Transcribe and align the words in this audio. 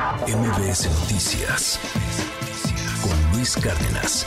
MBS 0.00 0.88
Noticias 1.02 1.78
con 3.02 3.36
Luis 3.36 3.54
Cárdenas. 3.62 4.24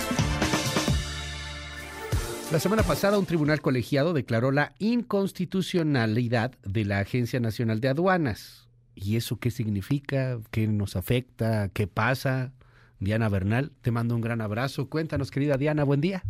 La 2.51 2.59
semana 2.59 2.83
pasada 2.83 3.17
un 3.17 3.25
tribunal 3.25 3.59
colegiado 3.59 4.13
declaró 4.13 4.51
la 4.51 4.73
inconstitucionalidad 4.77 6.51
de 6.61 6.85
la 6.85 6.99
Agencia 6.99 7.39
Nacional 7.39 7.81
de 7.81 7.87
Aduanas. 7.87 8.69
¿Y 8.93 9.15
eso 9.15 9.39
qué 9.39 9.49
significa? 9.49 10.37
¿Qué 10.51 10.67
nos 10.67 10.95
afecta? 10.95 11.69
¿Qué 11.73 11.87
pasa? 11.87 12.53
Diana 12.99 13.27
Bernal, 13.27 13.71
te 13.81 13.89
mando 13.89 14.13
un 14.13 14.21
gran 14.21 14.41
abrazo. 14.41 14.91
Cuéntanos, 14.91 15.31
querida 15.31 15.57
Diana, 15.57 15.83
buen 15.85 16.01
día. 16.01 16.21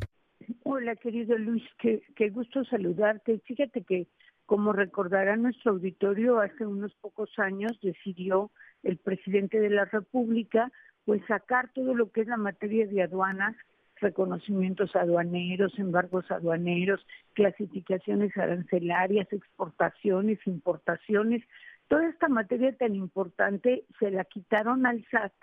Hola, 0.63 0.95
querido 0.95 1.37
Luis, 1.37 1.63
qué, 1.81 2.01
qué 2.15 2.29
gusto 2.29 2.63
saludarte. 2.63 3.41
Fíjate 3.45 3.83
que, 3.83 4.07
como 4.45 4.73
recordará 4.73 5.35
nuestro 5.35 5.71
auditorio, 5.71 6.39
hace 6.39 6.65
unos 6.65 6.93
pocos 6.95 7.29
años 7.39 7.79
decidió 7.81 8.51
el 8.83 8.97
presidente 8.97 9.59
de 9.59 9.69
la 9.69 9.85
República, 9.85 10.71
pues 11.05 11.21
sacar 11.27 11.71
todo 11.73 11.95
lo 11.95 12.11
que 12.11 12.21
es 12.21 12.27
la 12.27 12.37
materia 12.37 12.85
de 12.87 13.03
aduanas, 13.03 13.55
reconocimientos 13.95 14.95
aduaneros, 14.95 15.77
embargos 15.79 16.29
aduaneros, 16.29 17.05
clasificaciones 17.33 18.35
arancelarias, 18.37 19.31
exportaciones, 19.31 20.39
importaciones, 20.45 21.43
toda 21.87 22.07
esta 22.09 22.27
materia 22.27 22.75
tan 22.75 22.95
importante 22.95 23.85
se 23.99 24.11
la 24.11 24.25
quitaron 24.25 24.85
al 24.85 25.05
SAT 25.09 25.33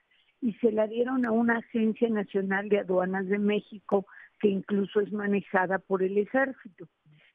y 0.43 0.55
se 0.55 0.73
la 0.73 0.87
dieron 0.87 1.27
a 1.27 1.33
una 1.33 1.59
Agencia 1.59 2.09
Nacional 2.09 2.69
de 2.69 2.81
Aduanas 2.81 3.27
de 3.29 3.39
México 3.39 4.07
que 4.41 4.49
incluso 4.49 5.01
es 5.01 5.13
manejada 5.13 5.79
por 5.79 6.03
el 6.03 6.17
ejército. 6.17 6.89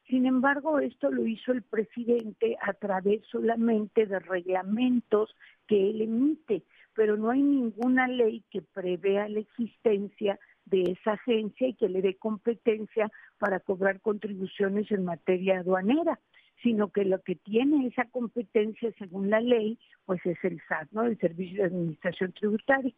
Sin 0.08 0.27
embargo, 0.27 0.80
esto 0.80 1.09
lo 1.09 1.26
hizo 1.26 1.52
el 1.52 1.64
presidente 1.64 2.58
a 2.62 2.73
través 2.73 3.26
solamente 3.32 4.05
de 4.05 4.20
reglamentos 4.20 5.36
que 5.68 5.90
él 5.90 6.02
emite, 6.02 6.64
pero 6.94 7.18
no 7.18 7.31
hay 7.31 7.41
ninguna 7.41 8.08
ley 8.08 8.44
que 8.52 8.62
prevea 8.62 9.28
la 9.28 9.40
existencia 9.40 10.39
de 10.66 10.83
esa 10.92 11.14
agencia 11.14 11.67
y 11.67 11.73
que 11.73 11.89
le 11.89 12.02
dé 12.02 12.16
competencia 12.16 13.11
para 13.39 13.59
cobrar 13.59 14.00
contribuciones 14.02 14.92
en 14.92 15.06
materia 15.06 15.59
aduanera, 15.59 16.20
sino 16.61 16.92
que 16.92 17.03
lo 17.06 17.22
que 17.22 17.36
tiene 17.36 17.88
esa 17.88 18.06
competencia 18.06 18.92
según 19.00 19.30
la 19.30 19.42
ley, 19.42 19.80
pues 20.06 20.23
es 20.26 20.38
el 20.44 20.61
SAT, 20.67 20.92
¿no? 20.92 21.03
El 21.03 21.17
Servicio 21.17 21.61
de 21.61 21.67
Administración 21.67 22.31
Tributaria. 22.33 22.94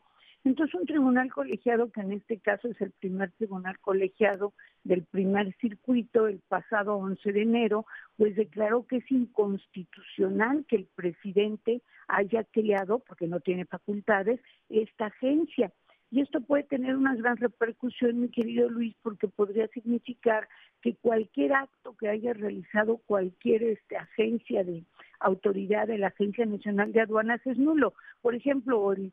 Entonces, 0.48 0.76
un 0.76 0.86
tribunal 0.86 1.30
colegiado, 1.30 1.92
que 1.92 2.00
en 2.00 2.14
este 2.14 2.40
caso 2.40 2.70
es 2.70 2.80
el 2.80 2.92
primer 2.92 3.34
tribunal 3.34 3.78
colegiado 3.80 4.54
del 4.86 5.04
primer 5.04 5.54
circuito, 5.58 6.28
el 6.28 6.40
pasado 6.48 6.96
11 6.96 7.34
de 7.34 7.42
enero, 7.42 7.86
pues 8.16 8.34
declaró 8.38 8.88
que 8.88 8.98
es 8.98 9.12
inconstitucional 9.12 10.64
que 10.66 10.78
el 10.78 10.86
presidente 10.96 11.82
haya 12.08 12.46
creado, 12.46 13.00
porque 13.00 13.28
no 13.28 13.42
tiene 13.42 13.66
facultades, 13.66 14.40
esta 14.70 15.08
agencia. 15.08 15.74
Y 16.12 16.22
esto 16.22 16.40
puede 16.40 16.64
tener 16.64 16.96
una 16.96 17.14
gran 17.16 17.36
repercusión, 17.36 18.22
mi 18.22 18.30
querido 18.30 18.70
Luis, 18.70 18.96
porque 19.04 19.28
podría 19.28 19.68
significar 19.68 20.48
que 20.82 20.96
cualquier 20.96 21.52
acto 21.52 21.98
que 21.98 22.08
haya 22.08 22.32
realizado 22.32 23.02
cualquier 23.06 23.64
este, 23.64 23.98
agencia 23.98 24.64
de 24.64 24.86
autoridad 25.20 25.88
de 25.88 25.98
la 25.98 26.08
Agencia 26.08 26.46
Nacional 26.46 26.92
de 26.92 27.02
Aduanas 27.02 27.42
es 27.46 27.58
nulo. 27.58 27.94
Por 28.22 28.36
ejemplo, 28.36 28.94
el, 28.94 29.12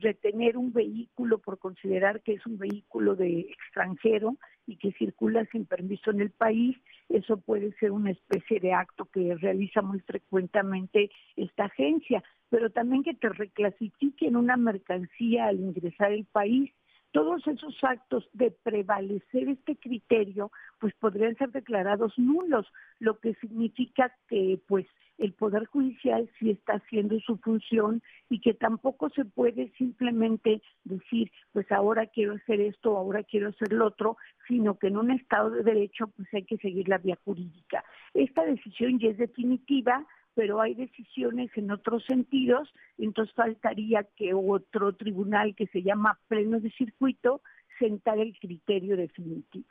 retener 0.00 0.56
un 0.56 0.72
vehículo 0.72 1.38
por 1.38 1.58
considerar 1.58 2.22
que 2.22 2.34
es 2.34 2.46
un 2.46 2.58
vehículo 2.58 3.16
de 3.16 3.40
extranjero 3.40 4.36
y 4.66 4.76
que 4.76 4.92
circula 4.92 5.44
sin 5.46 5.66
permiso 5.66 6.10
en 6.10 6.20
el 6.20 6.30
país, 6.30 6.76
eso 7.08 7.38
puede 7.38 7.72
ser 7.80 7.90
una 7.90 8.12
especie 8.12 8.60
de 8.60 8.72
acto 8.72 9.06
que 9.06 9.34
realiza 9.34 9.82
muy 9.82 9.98
frecuentemente 10.00 11.10
esta 11.36 11.64
agencia, 11.64 12.22
pero 12.50 12.70
también 12.70 13.02
que 13.02 13.14
te 13.14 13.28
reclasifiquen 13.28 14.36
una 14.36 14.56
mercancía 14.56 15.46
al 15.46 15.58
ingresar 15.58 16.12
al 16.12 16.24
país. 16.26 16.70
Todos 17.10 17.46
esos 17.46 17.74
actos 17.82 18.28
de 18.34 18.50
prevalecer 18.50 19.48
este 19.48 19.76
criterio, 19.76 20.52
pues 20.78 20.94
podrían 21.00 21.34
ser 21.36 21.50
declarados 21.50 22.12
nulos, 22.18 22.66
lo 23.00 23.18
que 23.18 23.34
significa 23.34 24.14
que, 24.28 24.60
pues, 24.68 24.86
el 25.18 25.32
Poder 25.32 25.66
Judicial 25.66 26.30
sí 26.38 26.50
está 26.50 26.74
haciendo 26.74 27.18
su 27.20 27.36
función 27.38 28.02
y 28.30 28.40
que 28.40 28.54
tampoco 28.54 29.10
se 29.10 29.24
puede 29.24 29.70
simplemente 29.76 30.62
decir, 30.84 31.30
pues 31.52 31.70
ahora 31.72 32.06
quiero 32.06 32.34
hacer 32.34 32.60
esto, 32.60 32.96
ahora 32.96 33.24
quiero 33.24 33.48
hacer 33.48 33.72
lo 33.72 33.86
otro, 33.86 34.16
sino 34.46 34.78
que 34.78 34.86
en 34.86 34.96
un 34.96 35.10
Estado 35.10 35.50
de 35.50 35.62
Derecho 35.62 36.06
pues 36.16 36.28
hay 36.32 36.44
que 36.44 36.56
seguir 36.58 36.88
la 36.88 36.98
vía 36.98 37.18
jurídica. 37.24 37.84
Esta 38.14 38.44
decisión 38.44 38.98
ya 38.98 39.08
es 39.08 39.18
definitiva, 39.18 40.06
pero 40.34 40.60
hay 40.60 40.74
decisiones 40.74 41.50
en 41.56 41.72
otros 41.72 42.04
sentidos, 42.04 42.72
entonces 42.96 43.34
faltaría 43.34 44.04
que 44.16 44.34
otro 44.34 44.94
tribunal 44.94 45.56
que 45.56 45.66
se 45.66 45.82
llama 45.82 46.18
pleno 46.28 46.60
de 46.60 46.70
circuito 46.70 47.42
sentara 47.78 48.22
el 48.22 48.38
criterio 48.38 48.96
definitivo. 48.96 49.66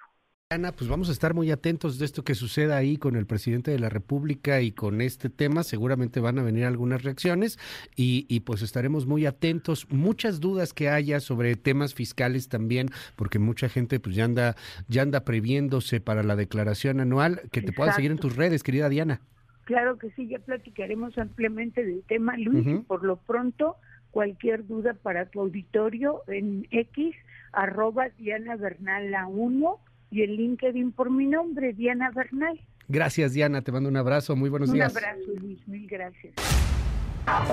Ana, 0.50 0.72
pues 0.72 0.90
vamos 0.90 1.09
a 1.09 1.12
estar 1.12 1.34
muy 1.34 1.52
atentos 1.52 2.00
de 2.00 2.06
esto 2.06 2.24
que 2.24 2.34
suceda 2.34 2.78
ahí 2.78 2.96
con 2.96 3.18
el 3.18 3.25
presidente 3.25 3.69
de 3.69 3.80
la 3.80 3.90
República 3.90 4.62
y 4.62 4.72
con 4.72 5.02
este 5.02 5.30
tema. 5.30 5.62
Seguramente 5.62 6.22
van 6.22 6.40
a 6.40 6.41
venir 6.41 6.63
algunas 6.63 7.03
reacciones 7.03 7.59
y, 7.97 8.25
y, 8.30 8.40
pues 8.40 8.62
estaremos 8.62 9.06
muy 9.07 9.25
atentos. 9.25 9.91
Muchas 9.91 10.40
dudas 10.40 10.74
que 10.74 10.88
haya 10.88 11.19
sobre 11.19 11.57
temas 11.57 11.94
fiscales 11.94 12.47
también, 12.47 12.88
porque 13.18 13.40
mucha 13.40 13.68
gente 13.68 14.00
pues 14.00 14.16
ya 14.16 14.24
anda, 14.24 14.56
ya 14.88 15.02
anda 15.02 15.25
previéndose 15.25 16.00
para 16.00 16.24
la 16.24 16.38
declaración 16.38 17.02
anual. 17.02 17.41
Que 17.52 17.62
te 17.62 17.74
puedan 17.74 17.94
seguir 17.94 18.12
en 18.12 18.18
tus 18.18 18.38
redes, 18.38 18.63
querida 18.63 18.88
Diana. 18.88 19.19
Claro 19.66 19.97
que 19.97 20.12
sí, 20.12 20.30
ya 20.30 20.40
platicaremos 20.40 21.18
ampliamente 21.18 21.84
del 21.84 22.03
tema, 22.03 22.38
Luis, 22.38 22.66
uh 22.66 22.69
-huh. 22.69 22.80
y 22.80 22.84
por 22.84 23.03
lo 23.03 23.18
pronto 23.18 23.75
cualquier 24.12 24.66
duda 24.66 24.94
para 24.94 25.25
tu 25.25 25.41
auditorio 25.41 26.22
en 26.28 26.66
X, 26.72 27.13
arroba 27.52 28.07
Diana 28.18 28.56
Bernal 28.56 29.12
la 29.12 29.28
1 29.28 29.87
y 30.12 30.22
el 30.22 30.35
LinkedIn 30.35 30.91
por 30.91 31.12
mi 31.12 31.25
nombre, 31.28 31.73
Diana 31.73 32.12
Bernal. 32.12 32.59
Gracias, 32.88 33.34
Diana. 33.34 33.62
Te 33.62 33.72
mando 33.72 33.90
un 33.90 33.97
abrazo. 33.97 34.35
Muy 34.35 34.50
buenos 34.50 34.69
un 34.69 34.75
días. 34.75 34.91
Un 34.91 34.97
abrazo, 34.97 35.31
Luis. 35.41 35.68
Mil 35.68 35.88
gracias. 35.88 36.34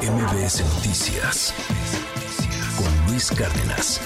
MBS 0.00 0.60
Noticias 0.76 1.52
con 2.76 3.10
Luis 3.10 3.30
Cárdenas. 3.32 4.00